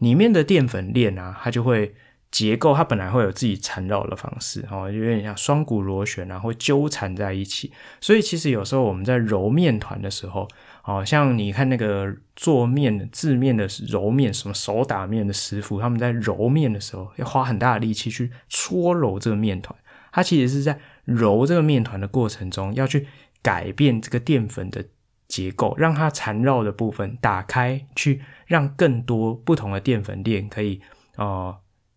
[0.00, 1.94] 里面的淀粉链啊，它就会
[2.32, 7.70] 结构，它本来会有自己缠绕的方式哦，有点像双股螺旋啊，会纠缠在一起。
[8.00, 10.48] 所以其实有时候我们在揉面团的时候，
[10.86, 19.76] 好像你看那个做面的、制面的揉面，什么手打面的师傅，他们在揉面的时候要花很大的力气去搓揉这个面团。
[20.12, 23.08] 它其实是在揉这个面团的过程中，要去
[23.42, 24.84] 改变这个淀粉的
[25.26, 30.80] 结构，让它缠绕的部分打开，去让更多不同的淀粉链可以
[31.16, 31.52] 呃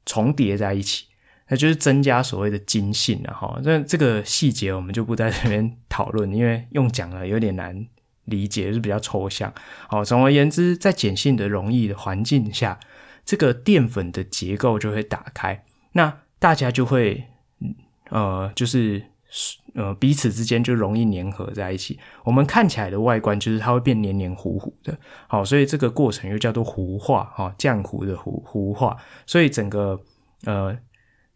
[0.07, 1.05] 重叠在一起。
[1.47, 3.59] 那就是增加所谓的筋性了哈。
[3.63, 7.85] 那这个细节我们就不在这边讨论，因为用讲了有点难
[8.29, 9.53] 理解，是比较抽象。
[9.87, 12.79] 好，总而言之，在碱性的溶液的环境下，
[13.25, 17.25] 这个淀粉的结构就会打开，那大家就会
[18.09, 19.03] 呃，就是。
[19.75, 21.99] 呃，彼此之间就容易粘合在一起。
[22.23, 28.97] 我们看起来的外观就是它会变黏黏糊糊的，好，所以这个过程又叫做糊化，哈，浆糊的糊糊化。
[29.27, 30.01] 所以整个
[30.45, 30.75] 呃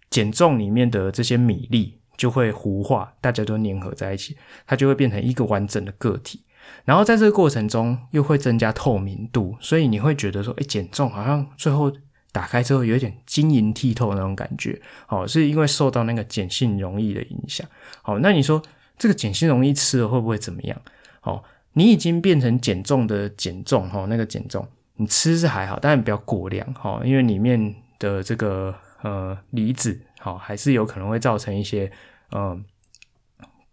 [0.09, 4.35] 碱重里面的这些米粒就会糊化，大家都粘合在一起，
[4.65, 6.43] 它就会变成一个完整的个体。
[6.85, 11.91] 然后在这个过程中又会增加透明度，所以你会觉得说，哎，减重好像最后。
[12.33, 17.63] 打开之后有点晶莹剔透那种感觉，好，是因为受到那个碱性溶液的影响。
[18.01, 18.59] 好，那你说
[18.97, 20.81] 这个碱性溶液吃了会不会怎么样？
[21.21, 21.43] 好，
[21.73, 31.91] 你已经变成减重的减重哈，那个减重你吃是还好，但是不要过量哈，因为里面的这个呃离子好还是有可能会造成一些
[32.31, 32.59] 呃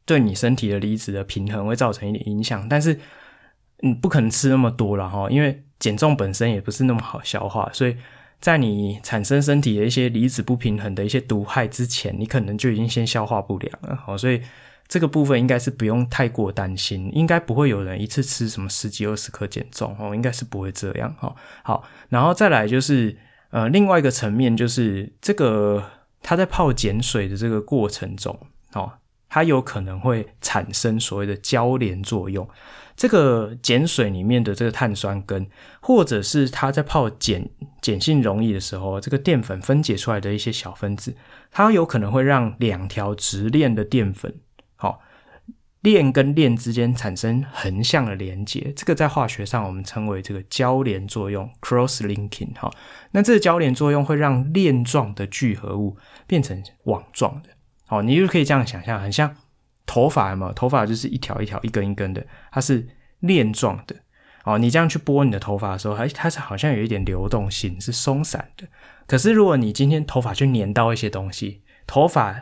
[0.05, 2.99] 对你身体的离子的平衡会造成一点影响，但是
[3.81, 7.97] 你不可能吃那么多了哈，因为减重本身也不是那么好消化，所以。
[8.41, 13.95] 在你产生身体的一些离子不平衡的一些毒害之前，你可能就已经先消化不良了。
[13.95, 14.41] 好，所以
[14.89, 21.15] 这个部分应该是不用太过担心，应该不会有人一次吃什么十几二十克减重哦，应该是不会这样。
[21.19, 23.15] 哈，好，然后再来就是
[23.51, 25.85] 呃，另外一个层面就是这个
[26.23, 28.35] 它在泡碱水的这个过程中，
[28.73, 28.91] 哦，
[29.31, 32.47] 它有可能会产生所谓的交联作用。
[32.95, 35.47] 这个碱水里面的这个碳酸根，
[35.81, 37.49] 或者是它在泡碱
[37.81, 41.17] 碱性溶液的时候，这个淀粉分解出来的一些小分子，
[41.51, 44.35] 它有可能会让两条直链的淀粉，
[44.77, 45.01] 好，
[45.81, 48.71] 链跟链之间产生横向的连接。
[48.77, 52.53] 这个在化学上我们称为这个交联作用 （cross linking）。
[52.55, 52.71] 哈，
[53.13, 57.49] 那这个交联作用会让链状的聚合物变成网状的。
[57.91, 59.35] 好，你就可以这样想象，很像。
[59.85, 62.87] 头发嘛，头发就是一条一条、一根一根的，它是
[63.19, 63.97] 链状的。
[64.45, 68.69] 哦，你这样去拨你的头发的时候，它它是好像有一点流动性，是松散的。
[69.09, 72.41] 可是如果你今天头发去粘到一些东西，头发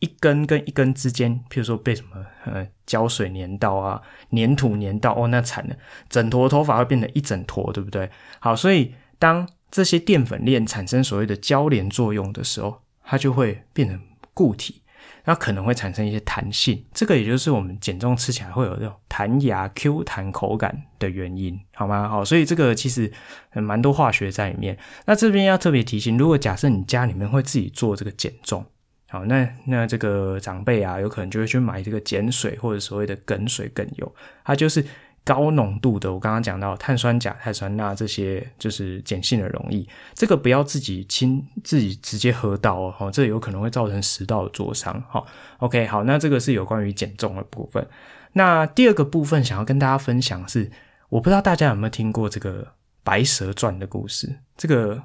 [0.00, 4.02] 一根跟一根之间，譬如说被什么呃胶水粘到啊，
[4.32, 5.76] 粘土粘到，哦，那惨了，
[6.08, 8.10] 整坨头发会变成一整坨，对不对？
[8.40, 14.00] 好，所以当这些淀粉链产生所谓的交联作用的时候，它就会变成
[14.34, 14.82] 固体。
[15.24, 22.08] 那可能会产生一些弹性，这个也就是我们减重吃起来会有这种弹牙、Q 弹口感的原因，好吗？
[22.08, 23.10] 好，所以这个其实
[23.52, 24.76] 蛮多化学在里面。
[25.06, 28.64] 那这边要特别提醒，如果假设你家里面会自己做这个减重，
[29.08, 34.14] 好，那那这个长辈啊，有可能就会去买这个碱水或者所谓的梗水、梗油，
[34.44, 34.84] 它就是。
[35.24, 45.02] 高浓度的，我刚刚讲到碳酸钾、碳酸钠这些，就是碱性的溶液，这个不要自己亲自己直接喝到哦，这有可能会造成食道的灼伤。
[45.08, 45.26] 好
[45.58, 47.86] ，OK，好，那这个是有关于减重的部分。
[48.32, 50.70] 那第二个部分想要跟大家分享是，
[51.08, 52.66] 我不知道大家有没有听过这个
[53.04, 55.02] 白蛇传的故事，这个。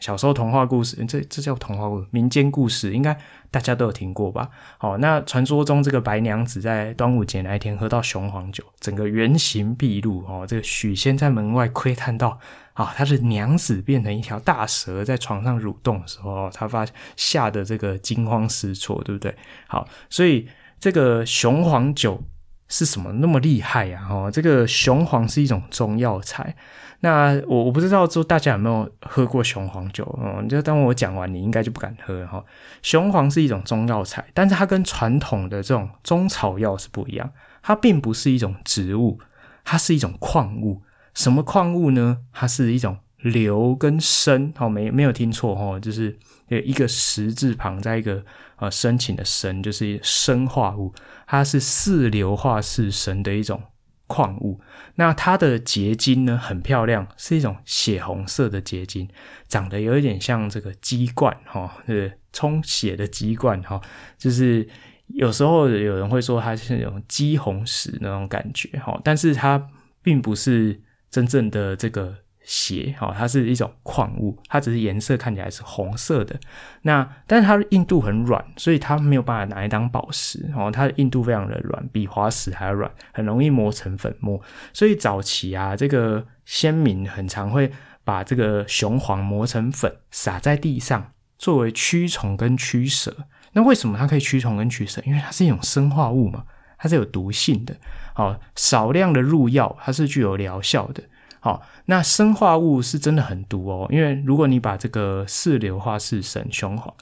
[0.00, 3.16] 小时候童话故事，这这叫童话故事，民间故事，应该
[3.50, 4.48] 大家都有听过吧？
[4.78, 10.46] 好，那传说中这个白娘子在端午节那一天喝到雄黄酒，整个原形毕露哦。
[10.46, 12.38] 这个许仙在门外窥探到
[12.74, 16.86] 啊，他的娘子变成一条大蛇在床上蠕动的时候，他发
[17.16, 19.34] 吓得这个惊慌失措，对不对？
[19.66, 22.22] 好，所以这个雄黄酒
[22.68, 24.06] 是什么那么厉害呀？
[24.10, 26.54] 哦，这个雄黄是一种中药材。
[27.00, 30.44] 那我我不知道说大家有没有喝过雄黄酒哦？
[30.48, 32.44] 就当我讲完，你应该就不敢喝哈。
[32.82, 37.30] 雄黄是一种中药材，但是它跟传统的这种中草药是不一样，
[37.62, 39.20] 它并不是一种植物，
[39.64, 40.82] 它是一种矿物。
[41.14, 42.18] 什么矿物呢？
[42.32, 48.24] 它是一种硫跟砷，哦，没没有听错哈，就是一个十字旁，在一个
[48.56, 50.92] 呃申请的申，就是砷化物，
[51.26, 53.62] 它是四硫化四砷的一种。
[54.10, 54.58] 矿物，
[54.94, 59.06] 那它的结晶呢，很漂亮，是一种血红色的结晶，
[59.48, 63.78] 长得有一点像这个鸡冠哈，是充血的鸡冠哈，
[64.16, 64.66] 就是
[65.08, 69.62] 有时候有人会说它是那种鸡红石那种感觉哈，但是它
[70.00, 72.16] 并不是真正的这个。
[72.50, 76.34] 血，哦，它是一种矿物，它只是颜色看起来是红色的。
[76.80, 80.50] 那但是它的硬度很软，所以它没有办法拿来当宝石。
[80.56, 84.40] 哦，它的硬度非常的软，比滑石还要软，很容易磨成粉末。
[84.72, 87.70] 所以早期啊，这个先民很常会
[88.02, 93.14] 把这个雄黄磨成粉，撒在地上，作为驱虫跟驱蛇。
[93.52, 95.02] 那为什么它可以驱虫跟驱蛇？
[95.04, 96.44] 因为它是一种生化物嘛，
[96.78, 97.76] 它是有毒性的。
[98.14, 101.02] 好，少量的入药，它是具有疗效的。
[101.40, 106.92] 好，那生化物是真的很毒哦，因为如果你把这个四硫化四砷雄黄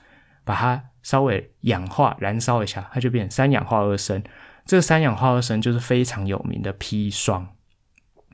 [0.45, 4.23] 把它稍微氧化燃烧一下，它就变三氧化二砷。
[4.65, 7.49] 这个三氧化二砷就是非常有名的砒霜。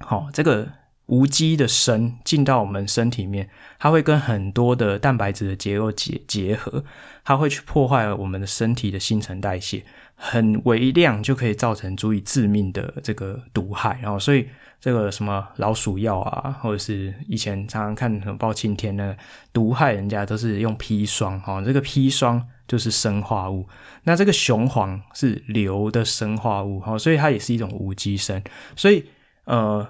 [0.01, 0.69] 好，这个
[1.07, 3.49] 无机的砷进到我们身体里面，
[3.79, 6.85] 它会跟很多的蛋白质的结构结结合，
[7.25, 9.85] 它会去破坏我们的身体的新陈代谢，
[10.15, 13.99] 很微量就可以造成足以致命的这个毒害。
[14.01, 14.49] 然后，所以
[14.81, 19.17] 这个什么老鼠药啊，或者是以前常常看什么包青天那个
[19.53, 21.39] 毒害人家，都是用砒霜。
[21.41, 23.69] 哈，这个砒霜就是砷化物。
[24.05, 28.43] 那这个雄黄是硫的砷化物，哈，所以它也是一种无机砷。
[28.75, 29.05] 所以，
[29.45, 29.87] 呃，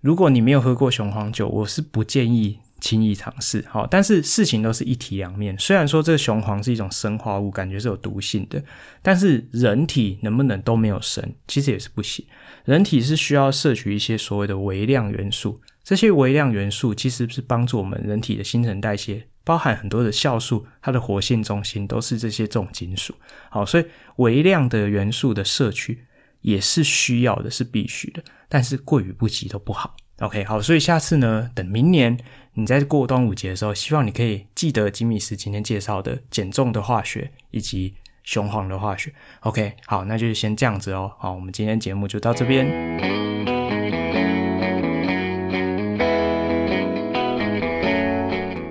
[0.00, 3.62] 如果你没有喝过雄黄酒，我是不建议轻易尝试。
[3.68, 5.54] 好，但是事情都是一体两面。
[5.58, 8.62] 虽然说这个雄黄是一种生化物，感觉是有毒性的，
[9.02, 12.24] 但是人体能不能都没有神，其实也是不行。
[12.64, 19.26] 人体是需要摄取一些所谓的微量元素，这些微量元素其实是帮助我们人体的新陈代谢。
[19.42, 23.14] 包含很多的酵素，它的活性中心都是这些重金属。
[23.48, 23.84] 好，所以
[24.16, 26.04] 微量的元素的摄取
[26.40, 28.22] 也是需要的，是必须的。
[28.48, 29.94] 但是过于不及都不好。
[30.20, 32.18] OK，好，所以下次呢，等明年
[32.54, 39.14] 你在过端午节的时候，希望你可以记得吉米斯今天介绍的减重的化学以及雄黄的化学。
[39.40, 41.10] OK，好，那就先这样子哦。
[41.18, 42.68] 好，我们今天节目就到这边。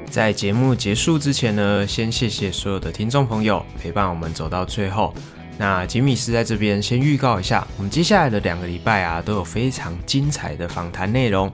[0.05, 5.15] 在节目结束之前呢，先谢谢所有的听众朋友陪伴我们走到最后。
[5.60, 11.51] 那吉米斯在这边先预告一下，我们接下来的两个礼拜啊，都有非常精彩的访谈内容，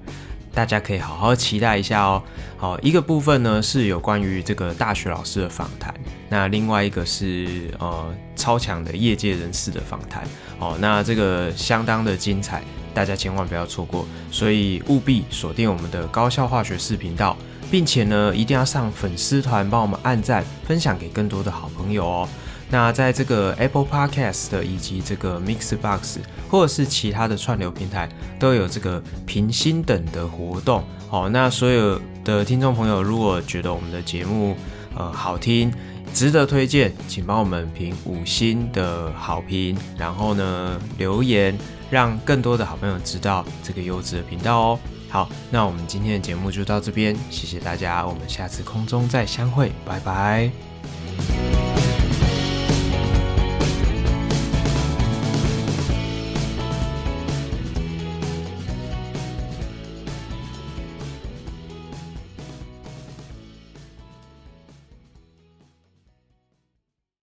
[0.53, 2.21] 大家可以好好期待一下哦。
[2.55, 5.91] 好，一个部分呢是有关于这个大学老师的访谈，
[6.29, 10.23] 那另外一个是呃超强的业界人士的访谈。
[10.59, 12.61] 哦，那这个相当的精彩，
[12.93, 17.35] 大家千万不要错过，所以务必锁定我们的高效化学视频道。
[17.71, 22.29] 并且呢，一定要上粉丝团帮我们按赞，分享给更多的好朋友哦。
[22.75, 26.17] 那在这个 Apple Podcast 以及这个 Mixbox
[26.49, 30.83] 或者是其他的串流平台，都有这个评星等的活动。
[31.07, 34.57] 好，那所有的听众朋友，如果觉得我们的节目
[34.93, 35.71] 呃好听，
[36.13, 41.57] 值得推荐，请帮我们评五星的好评，然后呢留言，
[41.89, 44.79] 让更多的好朋友知道这个优质的频道哦。
[45.07, 51.64] 好，那我们今天的节目就到这边，谢谢大家，我们下次空中再相会，拜拜。